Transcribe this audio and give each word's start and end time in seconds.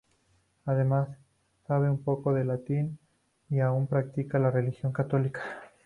Además, 0.65 1.09
sabe 1.67 1.87
un 1.87 2.03
poco 2.03 2.33
de 2.33 2.43
latín 2.43 2.97
y 3.51 3.59
aún 3.59 3.85
practica 3.85 4.39
la 4.39 4.49
religión 4.49 4.91
católica. 4.91 5.43